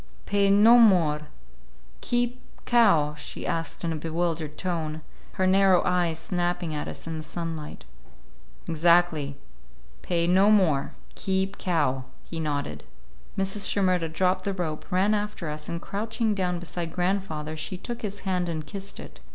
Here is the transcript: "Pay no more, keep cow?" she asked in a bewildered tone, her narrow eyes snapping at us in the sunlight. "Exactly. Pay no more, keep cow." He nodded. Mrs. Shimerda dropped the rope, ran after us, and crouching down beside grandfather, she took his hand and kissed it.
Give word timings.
"Pay 0.25 0.49
no 0.49 0.79
more, 0.79 1.27
keep 2.01 2.41
cow?" 2.65 3.13
she 3.13 3.45
asked 3.45 3.83
in 3.83 3.93
a 3.93 3.95
bewildered 3.95 4.57
tone, 4.57 5.01
her 5.33 5.45
narrow 5.45 5.83
eyes 5.85 6.17
snapping 6.17 6.73
at 6.73 6.87
us 6.87 7.05
in 7.05 7.19
the 7.19 7.23
sunlight. 7.23 7.85
"Exactly. 8.67 9.35
Pay 10.01 10.25
no 10.25 10.49
more, 10.49 10.93
keep 11.13 11.59
cow." 11.59 12.05
He 12.23 12.39
nodded. 12.39 12.83
Mrs. 13.37 13.69
Shimerda 13.69 14.09
dropped 14.11 14.43
the 14.43 14.53
rope, 14.53 14.91
ran 14.91 15.13
after 15.13 15.49
us, 15.49 15.69
and 15.69 15.79
crouching 15.79 16.33
down 16.33 16.57
beside 16.57 16.91
grandfather, 16.93 17.55
she 17.55 17.77
took 17.77 18.01
his 18.01 18.21
hand 18.21 18.49
and 18.49 18.65
kissed 18.65 18.99
it. 18.99 19.19